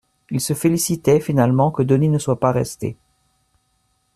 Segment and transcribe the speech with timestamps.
[0.31, 2.97] Ils se félicitaient, finalement, que Denis ne soit pas resté.